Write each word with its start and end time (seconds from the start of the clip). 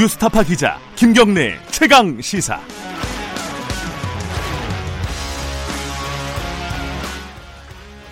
뉴스타파 0.00 0.44
기자 0.44 0.78
김경래 0.96 1.58
최강 1.66 2.18
시사. 2.22 2.58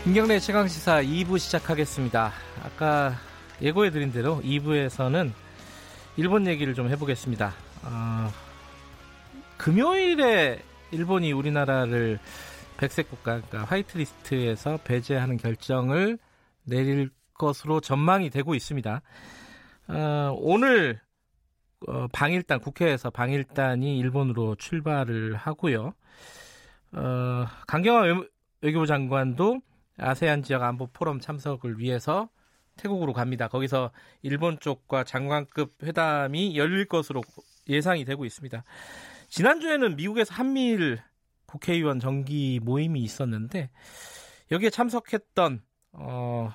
김경래 0.05 0.39
최강 0.39 0.69
시사 0.69 1.01
2부 1.03 1.39
시작하겠습니다. 1.39 2.31
아까 2.63 3.15
예고해드린 3.63 4.13
대로 4.13 4.39
2부에서는 4.43 5.33
일본 6.19 6.47
얘기를 6.47 6.75
좀 6.75 6.91
해보겠습니다. 6.91 7.55
어, 7.85 8.31
금요일에 9.57 10.61
일본이 10.91 11.33
우리나라를 11.33 12.19
백색 12.77 13.09
국가, 13.09 13.41
그러니까 13.41 13.65
화이트리스트에서 13.65 14.79
배제하는 14.85 15.39
결정을 15.39 16.19
내릴 16.65 17.09
것으로 17.33 17.81
전망이 17.81 18.29
되고 18.29 18.55
있습니다. 18.55 19.01
어, 19.89 20.37
오늘 20.39 21.01
어, 21.87 22.09
방일단 22.13 22.61
국회에서 22.61 23.11
방일단이 23.11 23.99
일본으로 23.99 24.57
출발을 24.57 25.37
하고요. 25.37 25.93
어, 26.93 27.47
강경화 27.67 28.25
외교부 28.61 28.87
장관도 28.87 29.61
아세안 29.99 30.43
지역 30.43 30.63
안보 30.63 30.87
포럼 30.89 31.21
참석을 31.21 31.79
위해서 31.79 32.29
태국으로 32.77 33.13
갑니다. 33.13 33.49
거기서 33.49 33.91
일본 34.23 34.59
쪽과 34.59 35.05
장관급 35.05 35.75
회담이 35.83 36.57
열릴 36.57 36.87
것으로 36.87 37.23
예상이 37.69 38.05
되고 38.05 38.25
있습니다. 38.25 38.65
지난주에는 39.29 39.97
미국에서 39.97 40.35
한미일 40.35 41.01
국회의원 41.47 41.99
정기 41.99 42.61
모임이 42.63 43.01
있었는데 43.01 43.71
여기에 44.51 44.71
참석했던 44.71 45.63
어, 45.93 46.53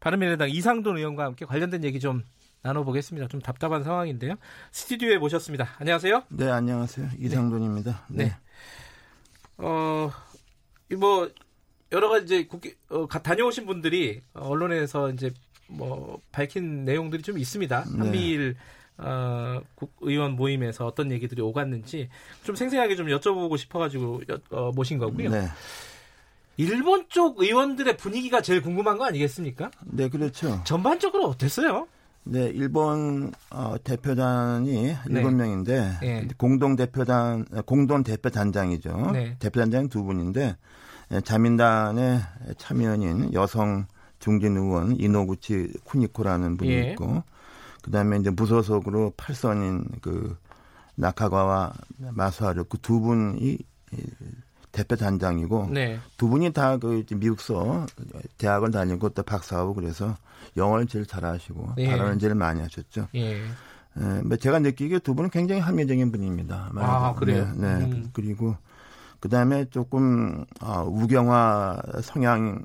바른미래당 0.00 0.50
이상돈 0.50 0.98
의원과 0.98 1.24
함께 1.24 1.44
관련된 1.44 1.82
얘기 1.84 1.98
좀 1.98 2.22
나눠보겠습니다. 2.64 3.28
좀 3.28 3.40
답답한 3.40 3.84
상황인데요. 3.84 4.34
스튜디오에 4.72 5.18
모셨습니다. 5.18 5.68
안녕하세요. 5.78 6.24
네, 6.30 6.50
안녕하세요. 6.50 7.10
이상돈입니다. 7.18 8.06
네. 8.08 8.24
네. 8.24 8.36
어, 9.58 10.10
뭐 10.98 11.30
여러 11.92 12.08
가지 12.08 12.24
이제 12.24 12.46
국회 12.46 12.74
어, 12.88 13.06
다녀오신 13.06 13.66
분들이 13.66 14.22
언론에서 14.32 15.10
이제 15.10 15.30
뭐 15.68 16.20
밝힌 16.32 16.84
내용들이 16.84 17.22
좀 17.22 17.38
있습니다. 17.38 17.84
네. 17.84 17.98
한미일 17.98 18.56
어, 18.96 19.60
국의원 19.74 20.32
모임에서 20.32 20.86
어떤 20.86 21.12
얘기들이 21.12 21.42
오갔는지 21.42 22.08
좀 22.44 22.56
생생하게 22.56 22.96
좀 22.96 23.08
여쭤보고 23.08 23.58
싶어가지고 23.58 24.22
여, 24.30 24.38
어, 24.50 24.72
모신 24.72 24.98
거고요. 24.98 25.30
네. 25.30 25.48
일본 26.56 27.06
쪽 27.08 27.40
의원들의 27.40 27.96
분위기가 27.96 28.40
제일 28.40 28.62
궁금한 28.62 28.96
거 28.96 29.04
아니겠습니까? 29.04 29.70
네, 29.84 30.08
그렇죠. 30.08 30.62
전반적으로 30.64 31.26
어땠어요? 31.26 31.88
네, 32.26 32.46
일본 32.46 33.32
어, 33.50 33.76
대표단이 33.82 34.96
일곱 35.08 35.30
네. 35.30 35.36
명인데 35.36 35.98
네. 36.00 36.28
공동 36.38 36.74
대표단 36.74 37.44
공동 37.66 38.02
대표 38.02 38.30
단장이죠. 38.30 39.10
네. 39.12 39.36
대표 39.38 39.60
단장 39.60 39.88
두 39.88 40.04
분인데 40.04 40.56
예, 41.12 41.20
자민당의 41.20 42.20
참여인 42.56 43.34
여성 43.34 43.86
중진 44.18 44.56
의원 44.56 44.98
이노구치 44.98 45.74
쿠니코라는 45.84 46.56
분이 46.56 46.70
예. 46.70 46.90
있고 46.92 47.22
그다음에 47.82 48.16
이제 48.16 48.30
무소속으로 48.30 49.12
팔선인 49.18 49.84
그 50.00 50.36
나카가와 50.94 51.74
마사하루 51.98 52.64
그 52.64 52.78
두 52.78 53.00
분이 53.00 53.58
대표 54.74 54.96
단장이고 54.96 55.68
네. 55.72 55.98
두 56.18 56.28
분이 56.28 56.52
다 56.52 56.76
그 56.78 57.04
미국서 57.14 57.86
대학을 58.38 58.70
다니고 58.72 59.10
또 59.10 59.22
박사하고 59.22 59.74
그래서 59.74 60.16
영어를 60.56 60.86
제일 60.86 61.06
잘하시고 61.06 61.74
예. 61.78 61.88
발언을 61.88 62.18
제일 62.18 62.34
많이 62.34 62.60
하셨죠. 62.60 63.08
예. 63.14 63.40
예, 64.00 64.04
뭐 64.24 64.36
제가 64.36 64.58
느끼기에 64.58 64.98
두 64.98 65.14
분은 65.14 65.30
굉장히 65.30 65.60
합리적인 65.60 66.10
분입니다. 66.10 66.72
아 66.76 67.14
그래요? 67.14 67.48
네. 67.56 67.78
네. 67.78 67.84
음. 67.84 68.10
그리고 68.12 68.56
그 69.20 69.28
다음에 69.28 69.64
조금 69.70 70.44
어, 70.60 70.82
우경화 70.82 71.80
성향 72.02 72.64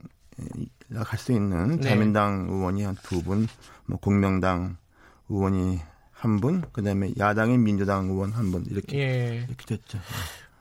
갈 0.93 1.19
수 1.19 1.31
있는 1.31 1.77
네. 1.79 1.87
자민당 1.89 2.47
의원이 2.49 2.81
한 2.83 2.95
두 3.03 3.21
분, 3.23 3.47
뭐 3.85 3.99
공명당 3.99 4.77
의원이 5.29 5.79
한 6.11 6.39
분, 6.41 6.61
그다음에 6.73 7.13
야당의 7.17 7.59
민주당 7.59 8.09
의원 8.09 8.31
한 8.31 8.51
분 8.51 8.65
이렇게 8.65 8.97
예. 8.99 9.45
이렇게 9.47 9.65
됐죠. 9.67 9.99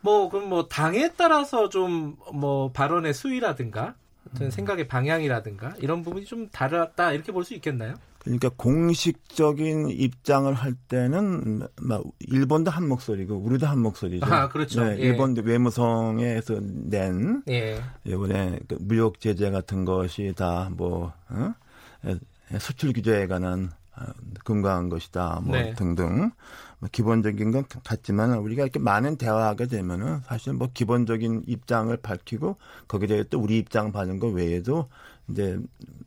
뭐 0.09 0.29
그럼 0.31 0.49
뭐 0.49 0.67
당에 0.69 1.13
따라서 1.17 1.69
좀 1.69 2.17
뭐 2.33 2.71
발언의 2.73 3.15
수위라든가 3.15 3.95
어떤 4.31 4.49
음. 4.49 4.51
생각의 4.51 4.87
방향이라든가 4.89 5.75
이런 5.81 6.03
부분이 6.03 6.25
좀 6.27 6.49
다르다 6.51 7.13
이렇게 7.13 7.33
볼 7.33 7.45
수 7.45 7.55
있겠나요? 7.55 7.95
그러니까 8.21 8.51
공식적인 8.57 9.89
입장을 9.91 10.53
할 10.53 10.75
때는 10.75 11.67
막 11.81 12.03
일본도 12.21 12.71
한 12.71 12.87
목소리고 12.89 13.37
우리도 13.37 13.67
한 13.67 13.79
목소리죠. 13.79 14.27
아 14.27 14.49
그렇죠. 14.49 14.85
네, 14.85 14.97
예. 14.99 15.03
일본도 15.03 15.43
외무성에서 15.43 16.61
낸 16.61 17.43
예. 17.49 17.81
이번에 18.05 18.59
그 18.69 18.77
무역 18.81 19.21
제재 19.21 19.51
같은 19.51 19.85
것이 19.85 20.35
다뭐 20.37 21.13
어? 21.31 21.55
수출 22.59 22.93
규제에 22.93 23.27
관한 23.27 23.71
금강한 24.45 24.87
어, 24.87 24.89
것이다, 24.89 25.41
뭐 25.45 25.57
네. 25.57 25.75
등등 25.75 26.31
뭐 26.79 26.89
기본적인 26.91 27.51
건 27.51 27.65
같지만 27.85 28.35
우리가 28.35 28.63
이렇게 28.63 28.79
많은 28.79 29.17
대화하게 29.17 29.67
되면은 29.67 30.21
사실 30.25 30.53
뭐 30.53 30.69
기본적인 30.73 31.45
입장을 31.47 31.97
밝히고 31.97 32.57
거기에 32.87 33.07
대해 33.09 33.25
또 33.29 33.41
우리 33.41 33.59
입장 33.59 33.93
받는 33.93 34.19
거 34.19 34.29
외에도 34.29 34.89
이제 35.31 35.59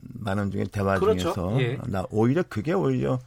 많은 0.02 0.52
중에 0.52 0.66
대화 0.72 0.97
그렇죠. 1.00 1.34
중에서 1.34 1.62
예. 1.62 1.78
나 1.88 2.06
오히려 2.09 2.44
그게 2.47 2.74
오히려 2.74 3.19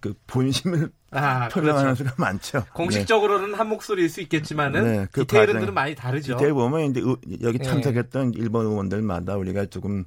그 0.00 0.14
본심을 0.26 0.90
아, 1.10 1.48
표명하는 1.48 1.94
그렇죠. 1.94 2.04
수가 2.04 2.14
많죠. 2.18 2.64
공식적으로는 2.74 3.52
네. 3.52 3.56
한 3.56 3.68
목소리일 3.68 4.08
수 4.08 4.20
있겠지만은 4.20 4.84
네, 4.84 5.06
그 5.10 5.22
디테일은 5.22 5.72
많이 5.72 5.94
다르죠. 5.94 6.34
디테일 6.34 6.52
보면 6.52 6.90
이제 6.90 7.00
여기 7.42 7.58
예. 7.60 7.64
참석했던 7.64 8.34
예. 8.34 8.38
일본 8.38 8.66
의원들마다 8.66 9.36
우리가 9.36 9.66
조금 9.66 10.04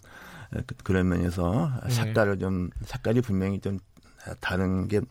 그, 0.51 0.75
그런 0.83 1.09
면에서 1.09 1.71
예. 1.85 1.89
색깔을 1.89 2.37
좀 2.37 2.69
색깔이 2.85 3.21
분명히 3.21 3.59
좀 3.59 3.79
다른 4.39 4.87
게 4.87 5.01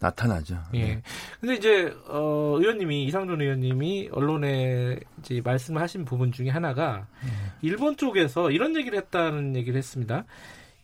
나타나죠. 0.00 0.58
예. 0.74 0.78
네. 0.78 1.02
근데 1.40 1.54
이제 1.54 1.94
어 2.08 2.56
의원님이 2.58 3.04
이상준 3.04 3.40
의원님이 3.40 4.10
언론에 4.12 4.98
이제 5.20 5.40
말씀하신 5.42 6.04
부분 6.04 6.32
중에 6.32 6.50
하나가 6.50 7.06
네. 7.22 7.30
일본 7.62 7.96
쪽에서 7.96 8.50
이런 8.50 8.76
얘기를 8.76 8.98
했다는 8.98 9.56
얘기를 9.56 9.78
했습니다. 9.78 10.24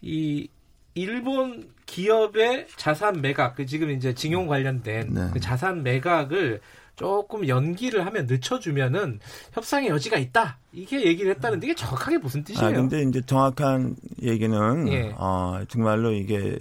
이 0.01 0.49
일본 0.95 1.71
기업의 1.87 2.67
자산 2.77 3.21
매각, 3.21 3.55
그 3.55 3.67
지금 3.67 3.91
이제 3.91 4.15
징용 4.15 4.47
관련된 4.47 5.09
네. 5.13 5.31
그 5.33 5.41
자산 5.41 5.83
매각을 5.83 6.61
조금 6.97 7.49
연기를 7.49 8.05
하면 8.05 8.27
늦춰주면은 8.27 9.21
협상의 9.53 9.89
여지가 9.89 10.19
있다. 10.19 10.59
이게 10.73 11.05
얘기를 11.05 11.31
했다는데 11.35 11.67
이게 11.67 11.75
정확하게 11.75 12.19
무슨 12.19 12.45
뜻이에요? 12.45 12.69
아, 12.69 12.73
근데 12.73 13.03
이제 13.03 13.23
정확한 13.23 13.97
얘기는, 14.23 14.89
예. 14.89 15.15
어, 15.17 15.63
정말로 15.69 16.13
이게 16.13 16.59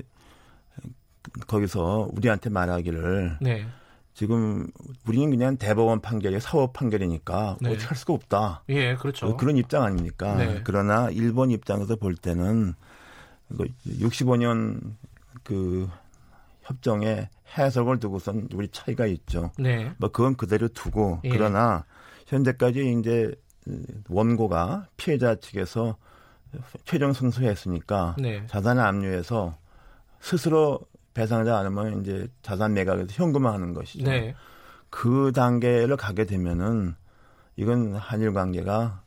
거기서 1.47 2.09
우리한테 2.13 2.49
말하기를 2.49 3.37
네. 3.41 3.65
지금 4.13 4.67
우리는 5.07 5.29
그냥 5.29 5.57
대법원 5.57 6.01
판결이 6.01 6.39
사법 6.41 6.73
판결이니까 6.73 7.57
네. 7.61 7.69
어떻게 7.69 7.85
할 7.85 7.97
수가 7.97 8.13
없다. 8.13 8.63
예, 8.69 8.95
그렇죠. 8.95 9.37
그런 9.37 9.55
입장 9.55 9.83
아닙니까? 9.83 10.35
네. 10.35 10.61
그러나 10.63 11.09
일본 11.09 11.51
입장에서 11.51 11.95
볼 11.95 12.15
때는 12.15 12.73
65년 13.51 14.95
그 15.43 15.89
협정에 16.63 17.29
해석을 17.57 17.99
두고선 17.99 18.49
우리 18.53 18.67
차이가 18.69 19.05
있죠. 19.05 19.51
네. 19.57 19.91
뭐 19.97 20.11
그건 20.11 20.35
그대로 20.35 20.67
두고 20.67 21.21
예. 21.23 21.29
그러나 21.29 21.85
현재까지 22.27 22.99
이제 22.99 23.33
원고가 24.07 24.87
피해자 24.97 25.35
측에서 25.35 25.97
최종 26.83 27.13
승소했으니까 27.13 28.15
네. 28.19 28.45
자산을 28.47 28.83
압류해서 28.83 29.57
스스로 30.19 30.81
배상하지 31.13 31.49
않으면 31.49 32.01
이제 32.01 32.27
자산 32.41 32.73
매각에서 32.73 33.07
현금화 33.11 33.53
하는 33.53 33.73
것이죠. 33.73 34.05
네. 34.05 34.35
그 34.89 35.31
단계를 35.33 35.97
가게 35.97 36.25
되면은 36.25 36.95
이건 37.55 37.95
한일 37.95 38.33
관계가 38.33 39.03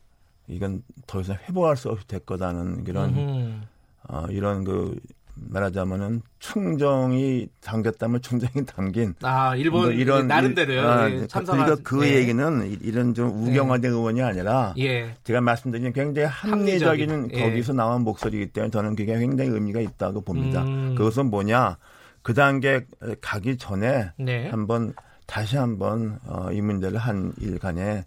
이건 0.48 0.82
더 1.06 1.20
이상 1.20 1.36
회복할 1.48 1.76
수 1.76 1.88
없이 1.88 2.06
될 2.06 2.20
거다는 2.20 2.84
이런 2.86 3.66
어, 4.08 4.26
이런 4.30 4.64
그 4.64 4.98
말하자면은 5.34 6.22
충정이 6.38 7.48
담겼다면 7.62 8.20
충정이 8.20 8.66
담긴 8.66 9.14
아 9.22 9.56
일본 9.56 9.82
뭐 9.82 9.90
이런 9.90 10.26
나름대로요 10.26 10.88
아, 10.88 11.10
예, 11.10 11.26
그러니까 11.26 11.76
그 11.82 11.96
네. 12.00 12.16
얘기는 12.16 12.78
이런 12.82 13.14
좀 13.14 13.28
우경화된 13.28 13.82
네. 13.82 13.88
의원이 13.88 14.22
아니라 14.22 14.74
예. 14.78 15.14
제가 15.24 15.40
말씀드린 15.40 15.92
굉장히 15.92 16.28
합리적인, 16.28 17.10
합리적인 17.10 17.30
예. 17.32 17.42
거기서 17.42 17.72
나온 17.72 18.02
목소리이기 18.02 18.52
때문에 18.52 18.70
저는 18.70 18.94
그게 18.94 19.18
굉장히 19.18 19.50
의미가 19.50 19.80
있다고 19.80 20.20
봅니다. 20.20 20.62
음. 20.62 20.94
그것은 20.96 21.30
뭐냐 21.30 21.78
그 22.22 22.34
단계 22.34 22.86
가기 23.20 23.56
전에 23.56 24.10
네. 24.18 24.48
한번 24.48 24.94
다시 25.26 25.56
한번 25.56 26.18
어, 26.26 26.52
이 26.52 26.60
문제를 26.60 26.98
한 26.98 27.32
일간에 27.40 28.04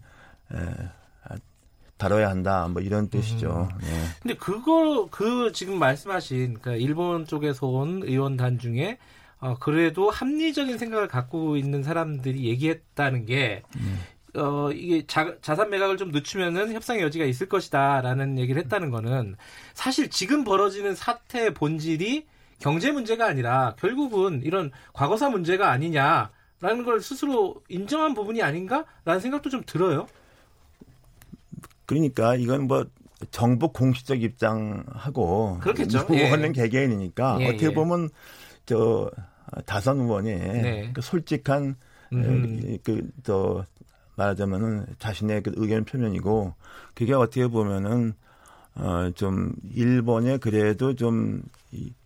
에, 0.54 0.57
다뤄야 1.97 2.30
한다. 2.30 2.68
뭐 2.69 2.81
이런 2.81 3.09
뜻이죠. 3.09 3.69
음. 3.71 3.77
네. 3.81 3.88
근데 4.21 4.36
그거 4.36 5.07
그 5.09 5.51
지금 5.53 5.80
말씀하신 5.80 6.59
그 6.62 6.71
일본 6.75 7.25
쪽에서 7.25 7.68
온 7.68 8.01
의원단 8.03 8.59
중에 8.59 8.97
어, 9.39 9.57
그래도 9.59 10.09
합리적인 10.09 10.77
생각을 10.77 11.07
갖고 11.07 11.56
있는 11.57 11.83
사람들이 11.83 12.45
얘기했다는 12.45 13.25
게 13.25 13.63
음. 13.77 14.00
어, 14.36 14.71
이게 14.71 15.06
자, 15.07 15.36
자산 15.42 15.69
매각을 15.69 15.97
좀 15.97 16.12
늦추면은 16.12 16.74
협상의 16.74 17.03
여지가 17.03 17.25
있을 17.25 17.47
것이다 17.47 18.01
라는 18.01 18.38
얘기를 18.38 18.62
했다는 18.63 18.91
거는 18.91 19.36
사실 19.74 20.09
지금 20.09 20.44
벌어지는 20.44 20.95
사태의 20.95 21.53
본질이 21.53 22.25
경제 22.59 22.91
문제가 22.91 23.27
아니라 23.27 23.75
결국은 23.80 24.41
이런 24.44 24.71
과거사 24.94 25.30
문제가 25.30 25.71
아니냐라는 25.71 26.83
걸 26.86 27.01
스스로 27.01 27.62
인정한 27.69 28.13
부분이 28.13 28.41
아닌가라는 28.41 29.19
생각도 29.21 29.50
좀 29.50 29.63
들어요. 29.65 30.07
그러니까 31.85 32.35
이건 32.35 32.67
뭐 32.67 32.85
정부 33.31 33.71
공식적 33.71 34.21
입장하고 34.21 35.59
그렇겠죠. 35.61 36.05
의원은 36.09 36.49
예. 36.49 36.61
개개인이니까 36.61 37.37
예, 37.41 37.47
어떻게 37.47 37.67
예. 37.67 37.73
보면 37.73 38.09
저 38.65 39.09
다선 39.65 40.01
의원이 40.01 40.29
네. 40.31 40.91
그 40.93 41.01
솔직한 41.01 41.75
음. 42.13 42.77
그저 42.83 43.65
말하자면은 44.15 44.85
자신의 44.99 45.43
그 45.43 45.51
의견 45.55 45.85
표명이고 45.85 46.53
그게 46.93 47.13
어떻게 47.13 47.47
보면은 47.47 48.13
어좀 48.75 49.53
일본의 49.73 50.39
그래도 50.39 50.95
좀 50.95 51.43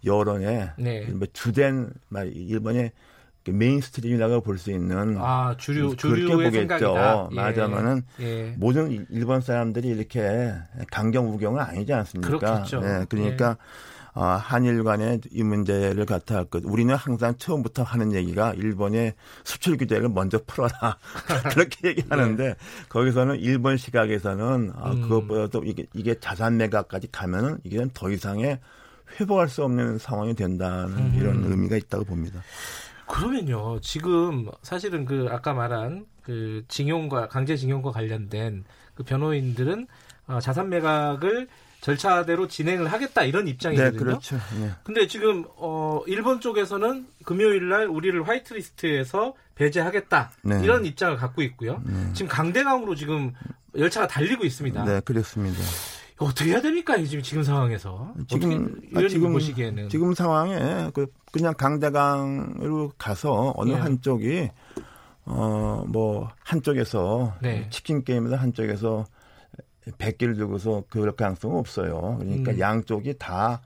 여론에 0.05 0.71
네. 0.77 1.05
뭐 1.07 1.27
주된 1.33 1.91
말 2.09 2.31
일본의 2.31 2.91
그 2.91 2.95
mainstream이라고 3.51 4.41
볼 4.41 4.57
수 4.59 4.71
있는 4.71 5.15
아 5.19 5.55
주류 5.57 5.95
그렇게 5.95 6.33
보겠죠. 6.33 6.51
생각이다. 6.51 7.29
말하자면은 7.31 8.01
예. 8.19 8.25
예. 8.25 8.55
모든 8.57 9.05
일본 9.09 9.41
사람들이 9.41 9.87
이렇게 9.87 10.53
강경 10.91 11.33
우경은 11.33 11.61
아니지 11.61 11.93
않습니까? 11.93 12.37
그렇겠죠. 12.39 12.81
네, 12.81 13.05
그러니까 13.09 13.51
예. 13.51 13.55
어, 14.19 14.23
한일 14.23 14.83
간의 14.83 15.21
이 15.31 15.43
문제를 15.43 16.05
갖다 16.05 16.35
할 16.35 16.45
것. 16.45 16.63
우리는 16.65 16.93
항상 16.93 17.35
처음부터 17.37 17.83
하는 17.83 18.11
얘기가 18.11 18.53
일본의 18.53 19.13
수출 19.45 19.77
규제를 19.77 20.09
먼저 20.09 20.39
풀어라. 20.45 20.97
그렇게 21.53 21.89
얘기하는데 21.89 22.43
네. 22.43 22.55
거기서는 22.89 23.39
일본 23.39 23.77
시각에서는 23.77 24.73
아, 24.75 24.91
음. 24.91 25.01
그것보다도 25.03 25.63
이게, 25.63 25.85
이게 25.93 26.19
자산 26.19 26.57
매각까지 26.57 27.09
가면은 27.11 27.59
이게 27.63 27.85
더 27.93 28.09
이상의 28.09 28.59
회복할 29.19 29.47
수 29.47 29.63
없는 29.63 29.99
상황이 29.99 30.33
된다는 30.35 30.97
음. 30.97 31.13
이런 31.15 31.43
의미가 31.45 31.77
있다고 31.77 32.03
봅니다. 32.03 32.41
그러면요, 33.09 33.79
지금 33.81 34.50
사실은 34.61 35.03
그 35.03 35.27
아까 35.31 35.53
말한 35.53 36.06
그 36.23 36.63
징용과 36.67 37.27
강제징용과 37.27 37.91
관련된 37.91 38.63
그 38.94 39.03
변호인들은 39.03 39.88
어, 40.27 40.39
자산 40.39 40.69
매각을 40.69 41.47
절차대로 41.81 42.47
진행을 42.47 42.91
하겠다 42.91 43.23
이런 43.23 43.47
입장이거든요. 43.47 43.91
네, 43.91 43.97
그렇죠. 43.97 44.35
네. 44.59 44.71
근데 44.83 45.07
지금 45.07 45.45
어 45.56 46.01
일본 46.07 46.41
쪽에서는 46.41 47.07
금요일 47.23 47.69
날 47.69 47.88
우리를 47.88 48.27
화이트리스트에서 48.27 49.33
배제하겠다 49.56 50.31
네. 50.44 50.61
이런 50.63 50.85
입장을 50.85 51.15
갖고 51.15 51.41
있고요. 51.41 51.81
네. 51.85 52.13
지금 52.13 52.27
강대강으로 52.27 52.95
지금 52.95 53.33
열차가 53.77 54.07
달리고 54.07 54.45
있습니다. 54.45 54.83
네, 54.83 55.00
그렇습니다. 55.01 55.59
어떻게 56.19 56.51
해야 56.51 56.62
됩니까? 56.62 56.98
지금 57.04 57.24
지금 57.24 57.44
상황에서 57.44 58.13
지금 58.27 58.81
아, 58.95 59.07
지금 59.07 59.33
보시기에는 59.33 59.89
지금 59.89 60.13
상황에 60.13 60.92
그 60.94 61.07
그냥 61.31 61.54
강대강으로 61.54 62.92
가서 62.98 63.54
어느 63.56 63.71
네. 63.71 63.77
한쪽이 63.77 64.50
어 65.25 65.83
뭐 65.88 66.30
한쪽에서 66.44 67.36
네. 67.42 67.68
치킨 67.69 68.04
게임에서 68.04 68.36
한쪽에서 68.36 69.06
100개를 69.98 70.38
두고서 70.38 70.83
그럴 70.89 71.12
가능성은 71.13 71.57
없어요. 71.57 72.18
그러니까 72.19 72.51
음. 72.51 72.60
양쪽이 72.60 73.16
다 73.18 73.62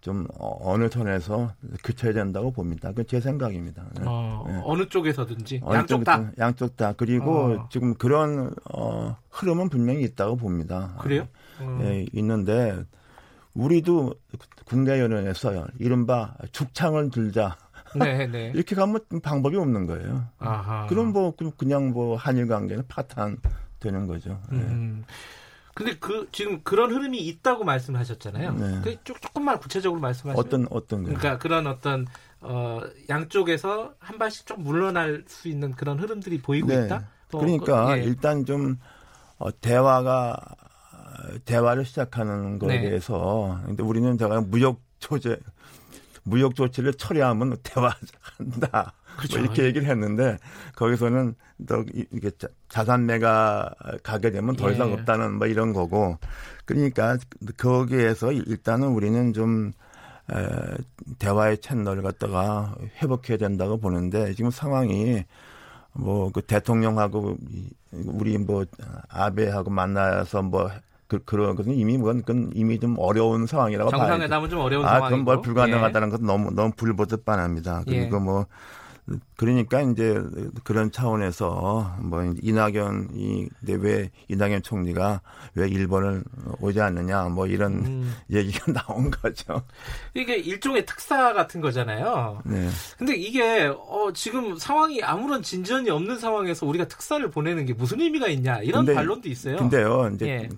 좀 0.00 0.28
어느 0.38 0.88
톤에서 0.88 1.52
교체해야 1.82 2.14
된다고 2.14 2.52
봅니다. 2.52 2.90
그건 2.90 3.06
제 3.08 3.20
생각입니다. 3.20 3.84
네. 3.96 4.04
어, 4.06 4.44
네. 4.46 4.60
어느 4.64 4.88
쪽에서든지 4.88 5.60
어느 5.64 5.76
양쪽 5.76 6.04
다 6.04 6.30
양쪽 6.38 6.76
다 6.76 6.94
그리고 6.96 7.54
어. 7.54 7.68
지금 7.70 7.94
그런 7.94 8.52
어, 8.72 9.16
흐름은 9.30 9.68
분명히 9.68 10.02
있다고 10.04 10.36
봅니다. 10.36 10.94
그래요? 11.00 11.26
어. 11.60 11.78
예, 11.82 12.06
있는데 12.12 12.84
우리도 13.54 14.14
국내연원에서 14.64 15.66
이른바 15.78 16.34
죽창을 16.52 17.10
들자. 17.10 17.56
네, 17.96 18.26
네. 18.26 18.52
이렇게 18.54 18.76
가면 18.76 19.00
방법이 19.22 19.56
없는 19.56 19.86
거예요. 19.86 20.26
아하. 20.38 20.86
그럼 20.86 21.12
뭐 21.12 21.34
그냥 21.56 21.90
뭐 21.90 22.16
한일 22.16 22.46
관계는 22.46 22.84
파탄 22.86 23.38
되는 23.80 24.06
거죠. 24.06 24.40
네. 24.50 24.58
음. 24.58 25.04
근데 25.74 25.96
그 26.00 26.28
지금 26.32 26.60
그런 26.64 26.90
흐름이 26.92 27.18
있다고 27.18 27.62
말씀하셨잖아요. 27.62 28.52
네. 28.52 28.80
그 28.82 28.96
조금만 29.04 29.60
구체적으로 29.60 30.00
말씀하시면 30.00 30.44
어떤 30.44 30.66
어떤 30.70 31.04
거 31.04 31.10
그러니까 31.10 31.38
그런 31.38 31.68
어떤 31.68 32.04
어 32.40 32.80
양쪽에서 33.08 33.94
한 34.00 34.18
발씩 34.18 34.44
좀 34.46 34.64
물러날 34.64 35.22
수 35.28 35.46
있는 35.46 35.70
그런 35.70 36.00
흐름들이 36.00 36.42
보이고 36.42 36.66
네. 36.66 36.84
있다. 36.84 37.08
그러니까 37.30 37.86
그, 37.86 37.98
예. 37.98 38.02
일단 38.02 38.44
좀 38.44 38.76
어, 39.38 39.52
대화가 39.60 40.36
대화를 41.44 41.84
시작하는 41.84 42.58
것에 42.58 42.78
네. 42.78 42.88
대해서 42.88 43.60
근데 43.66 43.82
우리는 43.82 44.16
제가 44.18 44.40
무역 44.42 44.80
조제 44.98 45.38
무역 46.24 46.54
조치를 46.54 46.94
처리하면 46.94 47.56
대화한다. 47.62 48.92
그렇죠. 49.16 49.38
뭐 49.38 49.44
이렇게 49.44 49.64
얘기를 49.64 49.88
했는데 49.88 50.36
거기서는 50.76 51.34
더 51.66 51.84
이게 52.12 52.30
자산 52.68 53.06
매가 53.06 53.74
가게 54.02 54.30
되면 54.30 54.54
더 54.54 54.70
이상 54.70 54.90
예. 54.90 54.92
없다는 54.94 55.34
뭐 55.38 55.46
이런 55.46 55.72
거고 55.72 56.18
그러니까 56.66 57.18
거기에서 57.56 58.30
일단은 58.32 58.88
우리는 58.88 59.32
좀 59.32 59.72
에, 60.30 60.34
대화의 61.18 61.58
채널을 61.58 62.02
갖다가 62.02 62.76
회복해야 63.02 63.38
된다고 63.38 63.78
보는데 63.78 64.34
지금 64.34 64.50
상황이 64.50 65.24
뭐 65.94 66.30
그 66.30 66.42
대통령하고 66.42 67.36
우리 67.92 68.38
뭐 68.38 68.64
아베하고 69.08 69.70
만나서 69.70 70.42
뭐 70.42 70.70
그, 71.08 71.18
그런 71.24 71.56
것은 71.56 71.72
이미 71.72 71.96
그건, 71.96 72.18
그건 72.22 72.52
이미 72.54 72.78
좀 72.78 72.94
어려운 72.98 73.46
상황이라고 73.46 73.90
봐요. 73.90 74.00
정상회담은 74.00 74.50
좀 74.50 74.60
어려운 74.60 74.84
상황이고. 74.84 75.06
아, 75.06 75.08
그건 75.08 75.24
뭘 75.24 75.40
불가능하다는 75.40 76.08
예. 76.08 76.10
것은 76.12 76.26
너무 76.26 76.50
너무 76.52 76.70
불보듯 76.76 77.24
뻔합니다. 77.24 77.82
그리고 77.86 78.16
예. 78.16 78.20
뭐 78.20 78.46
그러니까 79.36 79.80
이제 79.80 80.22
그런 80.64 80.90
차원에서 80.90 81.96
뭐 82.00 82.22
이낙연이 82.42 83.48
왜 83.62 84.10
이낙연 84.28 84.62
총리가 84.62 85.22
왜 85.54 85.68
일본을 85.68 86.24
오지 86.60 86.80
않느냐 86.80 87.24
뭐 87.30 87.46
이런 87.46 87.72
음. 87.72 88.14
얘기가 88.30 88.72
나온 88.72 89.10
거죠. 89.10 89.62
이게 90.14 90.36
일종의 90.36 90.84
특사 90.84 91.32
같은 91.32 91.60
거잖아요. 91.60 92.42
네. 92.44 92.68
근데 92.98 93.16
이게 93.16 93.72
어 93.74 94.12
지금 94.12 94.56
상황이 94.56 95.02
아무런 95.02 95.42
진전이 95.42 95.88
없는 95.88 96.18
상황에서 96.18 96.66
우리가 96.66 96.86
특사를 96.86 97.28
보내는 97.30 97.64
게 97.64 97.72
무슨 97.72 98.00
의미가 98.00 98.28
있냐 98.28 98.58
이런 98.58 98.84
근데, 98.84 98.94
반론도 98.94 99.28
있어요. 99.28 99.56
근데요. 99.56 100.10
이제 100.14 100.28
예. 100.28 100.48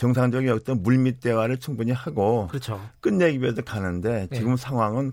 정상적인 0.00 0.48
어떤 0.48 0.82
물밑 0.82 1.20
대화를 1.20 1.58
충분히 1.58 1.92
하고 1.92 2.48
그렇죠. 2.48 2.80
끝내기 3.00 3.42
위해서 3.42 3.60
가는데 3.60 4.28
네. 4.30 4.36
지금 4.38 4.52
네. 4.52 4.56
상황은 4.56 5.12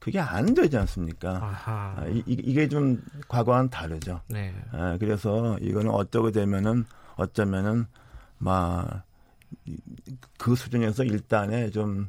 그게 0.00 0.18
안 0.18 0.54
되지 0.54 0.76
않습니까? 0.76 1.38
아, 1.64 2.04
이, 2.08 2.24
이게 2.26 2.66
좀 2.66 3.00
과거와는 3.28 3.70
다르죠. 3.70 4.22
네. 4.26 4.52
아, 4.72 4.96
그래서 4.98 5.56
이거는 5.60 5.92
어쩌고 5.92 6.32
되면은 6.32 6.84
어쩌면은 7.14 7.86
막그 8.38 9.04
수준에서 10.56 11.04
일단에 11.04 11.70
좀 11.70 12.08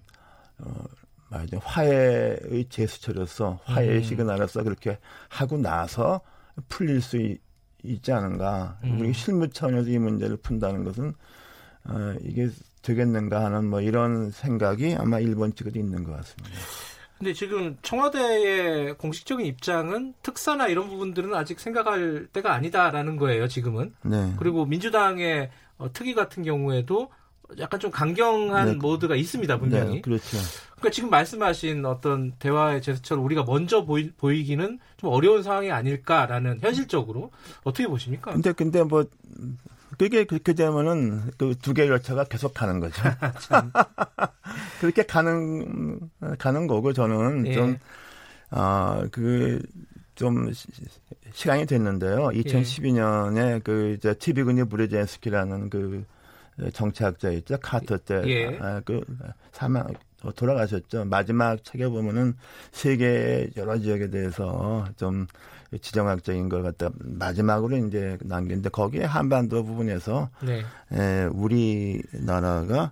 어, 0.57 0.83
말하자 1.29 1.59
화해의 1.61 2.65
제스처로서 2.69 3.59
화해의 3.65 3.97
음. 3.97 4.03
시그널로서 4.03 4.63
그렇게 4.63 4.97
하고 5.29 5.59
나서 5.59 6.21
풀릴 6.69 7.03
수 7.03 7.17
있, 7.17 7.39
지 8.01 8.11
않은가. 8.11 8.79
음. 8.83 8.99
우리 8.99 9.13
실무 9.13 9.47
차원에서 9.49 9.91
이 9.91 9.99
문제를 9.99 10.37
푼다는 10.37 10.83
것은 10.83 11.13
어, 11.87 12.15
이게 12.21 12.49
되겠는가 12.81 13.43
하는 13.43 13.69
뭐 13.69 13.81
이런 13.81 14.31
생각이 14.31 14.95
아마 14.95 15.19
일본 15.19 15.53
측에도 15.53 15.79
있는 15.79 16.03
것 16.03 16.15
같습니다. 16.17 16.57
근데 17.17 17.33
지금 17.33 17.75
청와대의 17.81 18.97
공식적인 18.97 19.45
입장은 19.45 20.13
특사나 20.21 20.67
이런 20.67 20.87
부분들은 20.87 21.33
아직 21.33 21.59
생각할 21.59 22.27
때가 22.31 22.53
아니다라는 22.53 23.17
거예요, 23.17 23.47
지금은. 23.47 23.93
네. 24.03 24.33
그리고 24.37 24.65
민주당의 24.65 25.49
어, 25.79 25.91
특위 25.93 26.13
같은 26.13 26.43
경우에도 26.43 27.09
약간 27.59 27.79
좀 27.79 27.91
강경한 27.91 28.65
네. 28.67 28.75
모드가 28.75 29.15
있습니다, 29.15 29.57
분명히. 29.57 29.95
네, 29.95 30.01
그렇죠. 30.01 30.37
그러니까 30.75 30.89
지금 30.91 31.09
말씀하신 31.09 31.85
어떤 31.85 32.33
대화의 32.33 32.81
제스처를 32.81 33.23
우리가 33.23 33.43
먼저 33.43 33.85
보이, 33.85 34.11
보이기는 34.11 34.79
좀 34.97 35.09
어려운 35.09 35.41
상황이 35.41 35.71
아닐까라는 35.71 36.59
현실적으로 36.61 37.31
어떻게 37.63 37.87
보십니까? 37.87 38.33
근데 38.33 38.51
근데 38.51 38.83
뭐 38.83 39.05
그게 39.97 40.25
그렇게 40.25 40.53
되면은 40.53 41.31
그 41.37 41.55
두 41.55 41.73
개의 41.73 41.89
열차가 41.89 42.23
계속 42.25 42.53
가는 42.53 42.79
거죠. 42.79 43.01
그렇게 44.79 45.03
가는 45.03 45.99
가는 46.37 46.67
거고 46.67 46.93
저는 46.93 47.47
예. 47.47 47.53
좀 47.53 47.77
아, 48.49 49.05
그 49.11 49.61
좀 50.17 50.51
시간이 51.31 51.67
됐는데요. 51.67 52.29
2012년에 52.29 53.55
예. 53.55 53.61
그 53.63 53.93
이제 53.95 54.15
티비그니 54.15 54.63
브레젠스키라는 54.67 55.69
그 55.69 56.03
정치학자 56.73 57.29
있죠. 57.33 57.57
카터 57.61 57.97
때 57.97 58.23
예. 58.25 58.57
아, 58.59 58.81
그 58.83 59.01
사망 59.51 59.87
돌아가셨죠. 60.35 61.05
마지막 61.05 61.63
책에 61.63 61.87
보면은 61.87 62.33
세계 62.71 63.47
여러 63.57 63.77
지역에 63.77 64.09
대해서 64.09 64.87
좀 64.97 65.27
지정학적인 65.81 66.49
걸 66.49 66.63
갖다 66.63 66.89
마지막으로 66.97 67.77
이제 67.87 68.17
남겼는데 68.21 68.69
거기에 68.69 69.03
한반도 69.03 69.63
부분에서 69.63 70.29
네. 70.41 70.63
에, 70.93 71.25
우리나라가 71.25 72.91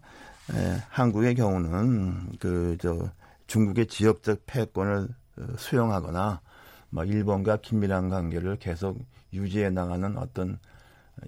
에, 0.53 0.77
한국의 0.89 1.35
경우는 1.35 2.37
그 2.39 2.77
저 2.79 3.09
중국의 3.47 3.87
지역적 3.87 4.41
패권을 4.45 5.07
어, 5.37 5.43
수용하거나 5.57 6.41
뭐 6.89 7.03
일본과 7.03 7.57
긴밀한 7.57 8.09
관계를 8.09 8.57
계속 8.57 8.99
유지해 9.33 9.69
나가는 9.69 10.17
어떤 10.17 10.57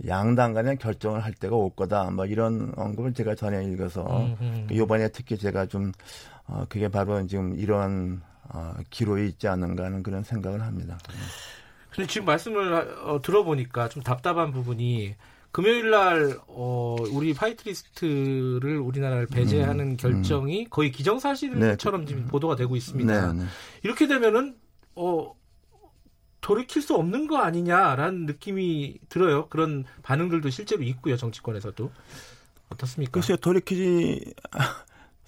양단간의 0.08 0.77
결정을 0.77 1.24
할 1.24 1.34
때가 1.34 1.56
올 1.56 1.70
거다. 1.75 2.10
뭐 2.12 2.25
이런 2.25 2.74
언급을 2.75 3.13
제가 3.13 3.36
전에 3.36 3.66
읽어서 3.66 4.04
음, 4.06 4.36
음. 4.42 4.68
이번에 4.70 5.10
특히 5.10 5.38
제가 5.38 5.66
좀 5.66 5.92
어, 6.46 6.66
그게 6.70 6.88
바로 6.88 7.25
지금 7.27 7.58
이런 7.58 8.22
어, 8.50 8.74
기로에 8.89 9.25
있지 9.25 9.48
않은가 9.48 9.86
하는 9.86 10.04
그런 10.04 10.24
생각을 10.24 10.62
합니다. 10.62 10.98
근데 11.89 12.08
지금 12.08 12.25
말씀을 12.25 12.74
어, 13.06 13.22
들어보니까 13.22 13.89
좀 13.89 14.04
답답한 14.04 14.51
부분이 14.51 15.16
금요일 15.51 15.89
날 15.89 16.38
어, 16.48 16.96
우리 17.12 17.34
white 17.34 17.89
list를 17.89 18.77
우리나라를 18.77 19.25
배제하는 19.27 19.92
음, 19.92 19.98
결정이 19.98 20.66
음. 20.66 20.70
거의 20.70 20.92
기정사실처럼 20.92 22.01
네. 22.01 22.08
지금 22.08 22.27
보도가 22.27 22.56
되고 22.56 22.75
있습니다. 22.75 23.34
네, 23.34 23.39
네. 23.39 23.46
이렇게 23.84 24.08
되면은 24.08 24.56
어 24.96 25.36
돌이킬 26.42 26.82
수 26.82 26.96
없는 26.96 27.27
거 27.27 27.38
아니냐라는 27.38 28.25
느낌이 28.25 29.00
들어요. 29.10 29.48
그런 29.48 29.86
반응들도 30.04 30.50
실제로 30.50 30.84
있고요. 30.84 31.18
정치권에서도. 31.18 31.92
어떻습니까? 32.70 33.12
글쎄요. 33.12 33.38
돌이키지 33.38 34.34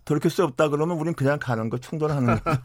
돌이킬 0.09 0.31
수 0.31 0.43
없다 0.43 0.69
그러면 0.69 0.97
우린 0.97 1.13
그냥 1.13 1.37
가는 1.39 1.69
거 1.69 1.77
충돌하는 1.77 2.39
거죠. 2.39 2.59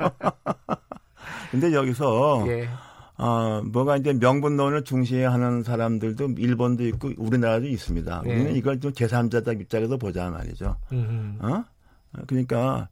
근데 1.51 1.75
여기서 1.75 2.47
예. 2.49 2.71
어, 3.19 3.63
뭐가 3.71 3.99
이제 3.99 4.15
명분론을 4.15 4.85
중시하는 4.85 5.63
사람들도 5.63 6.37
일본도 6.39 6.87
있고 6.87 7.11
우리나라도 7.19 7.67
있습니다. 7.67 8.23
예. 8.25 8.33
우리는 8.33 8.57
이걸 8.57 8.81
좀 8.81 8.93
제3자적 8.93 9.61
입장에서 9.61 9.99
보자 9.99 10.31
말이죠. 10.31 10.77
음흠. 10.91 11.47
어? 11.47 11.65
그러니까 12.27 12.89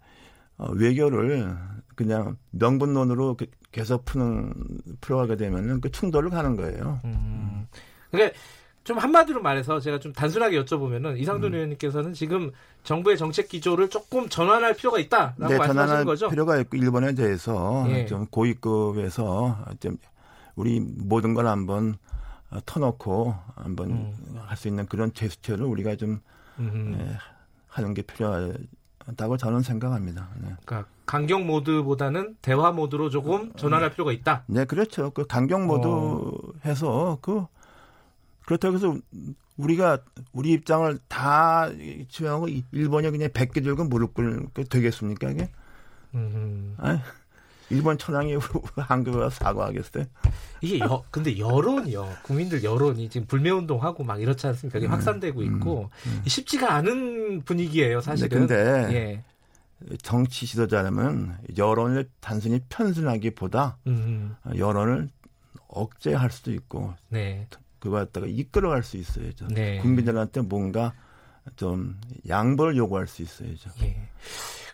어, 0.59 0.71
외교를 0.73 1.57
그냥 1.95 2.37
명분론으로 2.51 3.39
계속 3.73 4.05
푸는 4.05 4.53
풀어가게 5.01 5.37
되면은 5.37 5.81
그 5.81 5.91
충돌을 5.91 6.29
가는 6.29 6.57
거예요. 6.57 7.01
음. 7.07 7.67
그러니까 8.11 8.37
좀 8.85 8.99
한마디로 8.99 9.43
말해서 9.43 9.79
제가 9.81 10.01
좀 10.01 10.13
단순하게 10.13 10.61
여쭤보면은 10.63 11.19
이상돈 11.19 11.53
음. 11.53 11.55
의원님께서는 11.55 12.15
지금 12.15 12.51
정부의 12.83 13.17
정책 13.17 13.49
기조를 13.49 13.91
조금 13.91 14.29
전환할 14.29 14.75
필요가 14.75 14.99
있다라고 14.99 15.49
네, 15.49 15.59
말씀하시는 15.59 16.05
거죠? 16.05 16.29
필요가 16.29 16.59
있고 16.59 16.77
일본에 16.77 17.15
대해서 17.15 17.87
예. 17.91 18.07
좀 18.07 18.27
고위급에서 18.27 19.65
좀 19.79 19.99
우리 20.57 20.81
모든 20.81 21.35
걸 21.35 21.47
한번 21.47 21.97
터놓고 22.67 23.35
한번 23.55 23.91
음. 23.91 24.15
할수 24.47 24.69
있는 24.69 24.87
그런 24.87 25.13
제스처를 25.13 25.65
우리가 25.65 25.97
좀 25.97 26.21
예, 26.61 27.17
하는 27.69 27.95
게 27.95 28.03
필요하다고 28.03 29.37
저는 29.39 29.63
생각합니다. 29.63 30.29
네. 30.41 30.55
그러니까 30.65 30.91
강경 31.07 31.47
모드보다는 31.47 32.37
대화 32.43 32.73
모드로 32.73 33.11
조금 33.11 33.53
전환할 33.55 33.91
네. 33.91 33.95
필요가 33.95 34.13
있다. 34.13 34.43
네, 34.47 34.65
그렇죠. 34.65 35.11
그 35.11 35.25
강경 35.27 35.67
모드 35.67 35.87
어. 35.87 36.33
해서 36.65 37.19
그 37.23 37.47
그렇다고 38.45 38.77
해서 38.77 38.97
우리가 39.57 39.99
우리 40.33 40.53
입장을 40.53 40.99
다 41.09 41.69
주장하고 42.09 42.49
일본이 42.73 43.11
그냥 43.11 43.29
100개 43.31 43.63
들고 43.63 43.85
무릎 43.85 44.15
꿇게 44.15 44.65
되겠습니까 44.65 45.31
이게? 45.31 45.51
음. 46.15 46.75
아 46.79 47.03
일본 47.71 47.97
천황이 47.97 48.37
한국에 48.77 49.17
와서 49.17 49.37
사과하겠어요? 49.45 50.05
이게 50.61 50.79
여, 50.81 51.03
근데 51.11 51.39
여론이요. 51.39 52.17
국민들 52.23 52.63
여론이 52.63 53.09
지금 53.09 53.27
불매운동하고 53.27 54.05
막 54.05 54.21
이렇지 54.21 54.47
않습니까? 54.47 54.79
이게 54.79 54.87
음, 54.89 54.93
확산되고 54.93 55.41
음, 55.41 55.57
있고 55.57 55.91
음, 56.07 56.23
쉽지가 56.27 56.73
않은 56.75 57.43
분위기예요, 57.43 58.01
사실은. 58.01 58.47
네, 58.47 58.55
근데 58.55 58.95
예. 58.95 59.25
정치 60.03 60.47
지도자라면 60.47 61.39
여론을 61.57 62.09
단순히 62.21 62.61
편순하기보다 62.69 63.79
음. 63.87 64.37
여론을 64.57 65.09
억제할 65.69 66.31
수도 66.31 66.53
있고 66.53 66.95
네. 67.09 67.49
그걸 67.83 68.07
갖다가 68.07 68.29
이끌어갈 68.29 68.85
수 68.85 68.97
있어야죠. 68.97 69.49
네. 69.49 69.79
국민들한테 69.79 70.41
뭔가 70.43 70.95
좀 71.57 71.99
양보를 72.29 72.77
요구할 72.77 73.09
수 73.09 73.23
있어야죠. 73.23 73.71
예. 73.83 73.97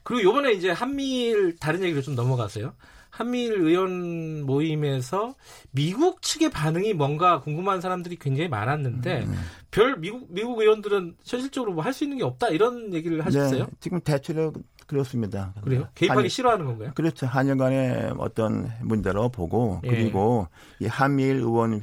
그리고 0.03 0.23
요번에 0.29 0.53
이제 0.53 0.71
한미일 0.71 1.57
다른 1.57 1.83
얘기로 1.83 2.03
좀 2.03 2.15
넘어가세요. 2.15 2.75
한미일 3.09 3.55
의원 3.63 4.43
모임에서 4.43 5.35
미국 5.71 6.21
측의 6.21 6.51
반응이 6.51 6.93
뭔가 6.93 7.41
궁금한 7.41 7.81
사람들이 7.81 8.17
굉장히 8.17 8.51
많았는데 8.51 9.23
음. 9.25 9.35
별 9.71 9.97
미국 9.97 10.27
미국 10.31 10.61
의원들은 10.61 11.17
현실적으로 11.25 11.73
뭐 11.73 11.83
할 11.83 11.95
수 11.95 12.05
있는 12.05 12.19
게 12.19 12.25
없다 12.25 12.49
이런 12.49 12.93
얘기를 12.93 13.25
하셨어요? 13.25 13.65
네, 13.65 13.71
지금 13.81 14.01
대체로 14.03 14.53
그렇습니다. 14.87 15.55
그래요? 15.65 15.89
개입하기 15.95 16.21
한, 16.21 16.29
싫어하는 16.29 16.67
건가요? 16.67 16.93
그렇죠. 16.95 17.27
한일 17.27 17.57
간의 17.57 18.13
어떤 18.19 18.71
문제로 18.83 19.31
보고 19.31 19.81
예. 19.85 19.89
그리고 19.89 20.47
이 20.79 20.87
한미일 20.87 21.37
의원 21.37 21.81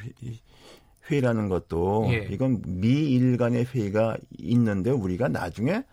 회의라는 1.10 1.50
것도 1.50 2.08
예. 2.10 2.28
이건 2.32 2.62
미일 2.66 3.38
간의 3.38 3.66
회의가 3.66 4.18
있는데 4.38 4.92
우리가 4.92 5.28
나중에 5.28 5.84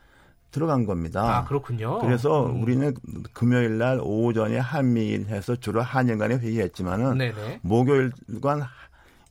들어간 0.51 0.85
겁니다. 0.85 1.39
아, 1.39 1.45
그렇군요. 1.45 1.99
그래서 2.01 2.47
음. 2.47 2.63
우리는 2.63 2.95
금요일 3.33 3.79
날 3.79 3.99
오전에 4.03 4.59
한미일 4.59 5.27
해서 5.27 5.57
주로 5.57 5.81
한일 5.81 6.19
간의 6.19 6.39
회의했지만은 6.39 7.19
네네. 7.19 7.61
목요일 7.63 8.13
간 8.43 8.63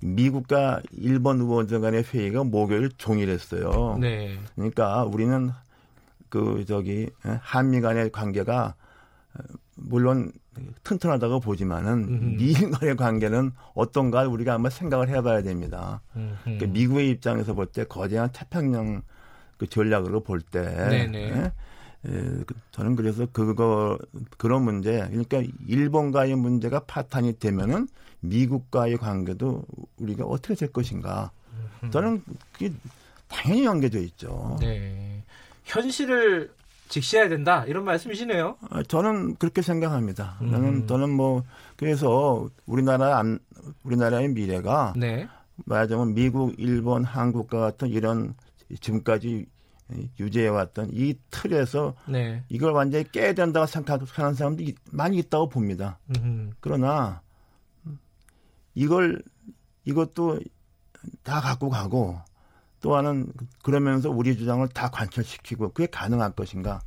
미국과 0.02 0.82
일본 0.92 1.40
의원들 1.42 1.80
간의 1.80 2.04
회의가 2.04 2.44
목요일 2.44 2.90
종일 2.98 3.30
했어요. 3.30 3.98
네. 4.02 4.36
그러니까 4.56 5.04
우리는 5.04 5.52
그 6.30 6.66
저기 6.68 7.08
한미 7.22 7.82
간의 7.82 8.12
관계가 8.12 8.74
물론 9.76 10.32
튼튼하다고 10.84 11.40
보지만은 11.40 12.38
미일 12.38 12.72
간의 12.72 12.96
관계는 12.98 13.52
어떤가 13.74 14.28
우리가 14.28 14.54
한번 14.54 14.70
생각을 14.72 15.10
해봐야 15.10 15.42
됩니다. 15.42 16.02
그러니까 16.44 16.68
미국의 16.68 17.10
입장에서 17.10 17.54
볼 17.54 17.68
때 17.68 17.86
거대한 17.86 18.30
태평양 18.34 19.02
그 19.58 19.68
전략으로 19.68 20.22
볼 20.22 20.42
때. 20.42 20.60
예? 21.14 21.52
예, 22.08 22.10
그 22.10 22.56
저는 22.72 22.96
그래서 22.96 23.28
그거 23.32 23.98
그런 24.38 24.64
문제 24.64 25.08
그러니까 25.08 25.44
일본과의 25.68 26.36
문제가 26.36 26.80
파탄이 26.80 27.38
되면은 27.38 27.88
미국과의 28.22 28.98
관계도 28.98 29.64
우리가 29.98 30.26
어떻게 30.26 30.56
될 30.56 30.72
것인가 30.72 31.32
저는 31.92 32.24
그게 32.54 32.74
당연히 33.28 33.66
연계돼 33.66 34.02
있죠. 34.02 34.58
네. 34.60 35.24
현실을 35.64 36.52
직시해야 36.92 37.30
된다 37.30 37.66
이런 37.66 37.86
말씀이시네요. 37.86 38.58
아, 38.70 38.84
저는 38.84 39.36
그렇게 39.36 39.62
생각합니다. 39.62 40.38
음. 40.42 40.52
저는 40.52 40.88
저는 40.88 41.10
뭐 41.10 41.44
그래서 41.78 42.50
우리나라 42.66 43.18
안, 43.18 43.40
우리나라의 43.84 44.30
미래가 44.30 44.94
네. 44.98 45.28
말하자면 45.66 46.14
미국, 46.14 46.54
일본, 46.58 47.04
한국과 47.04 47.60
같은 47.60 47.88
이런 47.88 48.36
지금까지 48.80 49.46
유지해왔던 50.20 50.90
이 50.94 51.16
틀에서 51.32 51.96
네. 52.08 52.44
이걸 52.50 52.74
완전히 52.74 53.10
깨야 53.12 53.34
된다고 53.34 53.66
생각하는 53.66 54.34
사람들이 54.34 54.76
많이 54.92 55.18
있다고 55.18 55.50
봅니다. 55.50 56.00
음흠. 56.16 56.52
그러나 56.60 57.22
이걸 58.76 59.22
이것도 59.86 60.40
다 61.24 61.42
갖고 61.42 61.70
가고 61.70 62.20
또 62.82 62.96
하는 62.96 63.28
그러면서 63.64 64.10
우리 64.10 64.36
주장을 64.36 64.68
다 64.70 64.90
관철시키고 64.90 65.70
그게 65.70 65.88
가능할 65.88 66.32
것인가? 66.32 66.82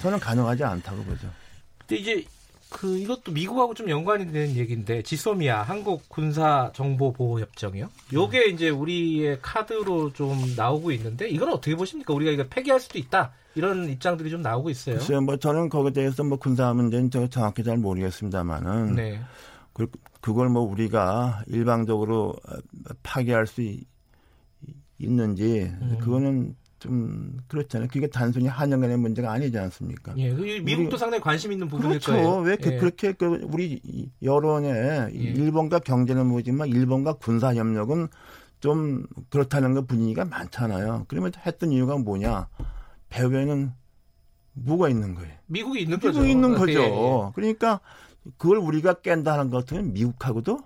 저는 0.00 0.18
가능하지 0.18 0.64
않다고 0.64 1.02
보죠. 1.04 1.28
근데 1.78 1.96
이제 1.96 2.24
그 2.68 2.98
이것도 2.98 3.32
미국하고 3.32 3.74
좀 3.74 3.88
연관이 3.88 4.30
되는 4.30 4.56
얘기인데 4.56 5.02
지소미아 5.02 5.62
한국 5.62 6.08
군사 6.08 6.70
정보 6.74 7.12
보호 7.12 7.40
협정이요. 7.40 7.88
요게 8.12 8.38
음. 8.38 8.54
이제 8.54 8.68
우리의 8.68 9.38
카드로 9.40 10.12
좀 10.12 10.36
나오고 10.56 10.90
있는데 10.92 11.28
이건 11.28 11.50
어떻게 11.50 11.76
보십니까? 11.76 12.12
우리가 12.12 12.32
이거 12.32 12.44
폐기할 12.48 12.80
수도 12.80 12.98
있다. 12.98 13.32
이런 13.54 13.88
입장들이 13.88 14.28
좀 14.30 14.42
나오고 14.42 14.68
있어요. 14.68 14.96
글쎄요, 14.96 15.22
뭐 15.22 15.36
저는 15.36 15.68
거기에 15.68 15.92
대해서 15.92 16.22
뭐 16.24 16.38
군사 16.38 16.74
문제는 16.74 17.10
저 17.10 17.26
정확히 17.28 17.62
잘 17.64 17.78
모르겠습니다만은 17.78 18.96
네. 18.96 19.20
그, 19.72 19.86
그걸 20.20 20.48
뭐 20.48 20.62
우리가 20.62 21.44
일방적으로 21.46 22.34
파기할 23.02 23.46
수 23.46 23.62
있는지 24.98 25.72
음. 25.80 25.98
그거는 26.00 26.56
좀 26.78 27.38
그렇잖아요. 27.48 27.88
그게 27.90 28.06
단순히 28.06 28.46
한일 28.48 28.80
간의 28.80 28.98
문제가 28.98 29.32
아니지 29.32 29.58
않습니까? 29.58 30.14
예, 30.18 30.30
그 30.30 30.42
미국도 30.42 30.90
우리, 30.90 30.98
상당히 30.98 31.22
관심 31.22 31.52
있는 31.52 31.68
부분일 31.68 32.00
그렇죠. 32.00 32.12
거예요. 32.12 32.36
왜 32.40 32.52
예. 32.52 32.76
그렇게 32.76 33.12
그 33.12 33.40
우리 33.44 34.10
여론에 34.22 34.68
예. 34.68 35.08
일본과 35.12 35.78
경제는 35.78 36.26
뭐지만 36.26 36.68
일본과 36.68 37.14
군사 37.14 37.54
협력은 37.54 38.08
좀 38.60 39.06
그렇다는 39.30 39.74
거 39.74 39.82
분위기가 39.82 40.24
많잖아요. 40.24 41.06
그러면 41.08 41.32
했던 41.44 41.72
이유가 41.72 41.96
뭐냐? 41.96 42.48
배후에는 43.08 43.72
뭐가 44.52 44.88
있는 44.88 45.14
거예요? 45.14 45.32
미국이 45.46 45.82
있는 45.82 45.98
미국이 45.98 46.18
거죠. 46.18 46.26
있는 46.28 46.54
거죠. 46.54 46.72
예, 46.72 46.84
예. 46.84 47.30
그러니까 47.34 47.80
그걸 48.36 48.58
우리가 48.58 48.94
깬다는 48.94 49.50
것 49.50 49.64
같으면 49.64 49.92
미국하고도 49.92 50.60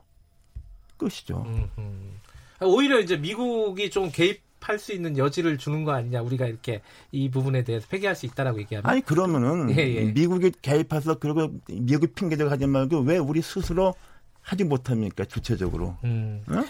끝이죠. 0.97 1.45
음흠. 1.47 2.20
오히려 2.63 3.01
이제 3.01 3.17
미국이 3.17 3.91
좀 3.91 4.11
개입할 4.11 4.79
수 4.79 4.93
있는 4.93 5.17
여지를 5.17 5.59
주는 5.59 5.85
거 5.85 5.93
아니냐 5.93 6.21
우리가 6.23 6.47
이렇게 6.47 6.83
이 7.13 7.31
부분에 7.31 7.65
대해서 7.65 7.87
폐기할 7.89 8.15
수 8.15 8.27
있다라고 8.27 8.61
얘기하면 8.61 8.91
아니 8.91 9.01
그러면은 9.01 9.71
예, 9.77 9.77
예. 9.97 10.05
미국이 10.13 10.53
개입해서 10.63 11.19
그리고 11.19 11.51
미국이 11.69 12.13
핑계대고 12.13 12.51
하지 12.51 12.67
말고 12.67 13.01
왜 13.01 13.19
우리 13.19 13.41
스스로 13.43 13.95
하지 14.43 14.65
못합니까 14.65 15.25
주체적으로? 15.25 15.97
음. 16.05 16.43
어? 16.49 16.63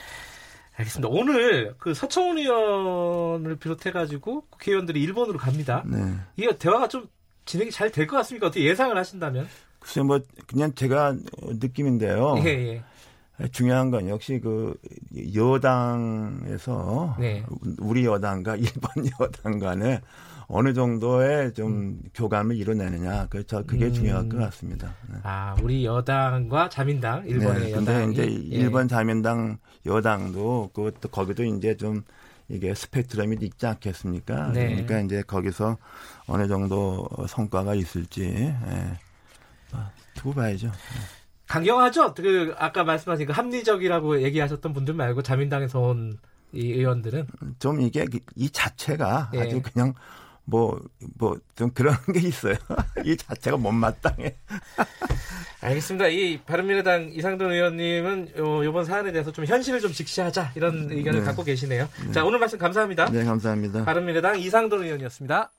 알겠습니다. 0.77 1.09
오늘 1.11 1.75
그 1.79 1.93
서청원 1.95 2.39
의원을 2.39 3.57
비롯해가지고 3.57 4.47
국회의원들이 4.51 5.03
일본으로 5.03 5.39
갑니다. 5.39 5.85
네. 5.87 5.99
이게 6.37 6.57
대화가 6.57 6.89
좀 6.89 7.07
진행이 7.45 7.71
잘 7.71 7.91
될 7.91 8.07
것 8.07 8.17
같습니까? 8.19 8.47
어떻게 8.47 8.65
예상을 8.65 8.97
하신다면? 8.97 9.47
글쎄 9.81 10.03
뭐 10.03 10.21
그냥 10.47 10.75
제가 10.75 11.17
느낌인데요. 11.43 12.37
예, 12.45 12.49
예. 12.49 12.83
중요한 13.49 13.91
건 13.91 14.09
역시 14.09 14.41
그 14.43 14.75
여당에서 15.35 17.17
네. 17.19 17.45
우리 17.79 18.05
여당과 18.05 18.57
일본 18.61 19.11
여당 19.21 19.59
간에 19.59 20.01
어느 20.47 20.75
정도의 20.75 21.55
좀 21.55 21.73
음. 21.73 22.01
교감을 22.13 22.57
이뤄내느냐 22.57 23.27
그렇죠 23.27 23.65
그게 23.67 23.87
음. 23.87 23.93
중요할 23.93 24.29
것 24.29 24.39
같습니다. 24.39 24.95
네. 25.09 25.19
아 25.23 25.57
우리 25.63 25.85
여당과 25.85 26.69
자민당 26.69 27.25
일본의 27.27 27.61
네, 27.61 27.71
여당. 27.73 27.85
근데 27.85 28.13
이제 28.13 28.23
예. 28.53 28.59
일본 28.59 28.89
자민당 28.89 29.59
여당도 29.87 30.71
그것도 30.75 31.09
거기도 31.11 31.45
이제 31.45 31.77
좀 31.77 32.03
이게 32.49 32.75
스펙트럼이 32.75 33.37
있지 33.43 33.65
않겠습니까? 33.65 34.51
네. 34.53 34.71
그러니까 34.71 35.01
이제 35.01 35.23
거기서 35.23 35.79
어느 36.27 36.49
정도 36.49 37.09
성과가 37.29 37.77
있을지 37.77 38.25
예. 38.25 38.99
두고 40.15 40.35
봐야죠. 40.35 40.73
강경하죠. 41.51 42.15
그 42.15 42.55
아까 42.59 42.85
말씀하신 42.85 43.27
그 43.27 43.33
합리적이라고 43.33 44.23
얘기하셨던 44.23 44.73
분들 44.73 44.95
말고 44.95 45.23
자민당에서 45.23 45.81
온 45.81 46.19
이 46.53 46.73
의원들은 46.73 47.27
좀 47.59 47.81
이게 47.81 48.07
이 48.35 48.51
자체가 48.51 49.31
예. 49.35 49.41
아주 49.41 49.63
그냥 49.63 49.95
뭐, 50.45 50.81
뭐, 51.17 51.39
좀 51.55 51.71
그런 51.71 51.95
게 52.13 52.27
있어요. 52.27 52.57
이 53.05 53.17
자체가 53.17 53.57
못마땅해. 53.57 54.37
알겠습니다. 55.63 56.09
이 56.09 56.41
바른미래당 56.45 57.11
이상돈 57.13 57.53
의원님은 57.53 58.33
요, 58.39 58.65
요번 58.65 58.85
사안에 58.85 59.13
대해서 59.13 59.31
좀 59.31 59.45
현실을 59.45 59.79
좀 59.79 59.93
직시하자 59.93 60.53
이런 60.57 60.91
의견을 60.91 61.21
네. 61.21 61.25
갖고 61.27 61.45
계시네요. 61.45 61.89
네. 62.07 62.13
자, 62.13 62.25
오늘 62.25 62.41
말씀 62.41 62.59
감사합니다. 62.59 63.11
네, 63.11 63.23
감사합니다. 63.25 63.85
바른미래당 63.85 64.41
이상돈 64.41 64.83
의원이었습니다. 64.83 65.51